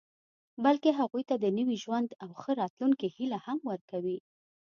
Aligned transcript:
بلکې 0.63 0.91
هغوی 0.99 1.23
ته 1.29 1.35
د 1.43 1.45
نوي 1.57 1.75
ژوند 1.83 2.09
او 2.23 2.29
ښه 2.41 2.51
راتلونکي 2.61 3.07
هیله 3.15 3.39
هم 3.45 3.59
ورکوي 3.71 4.17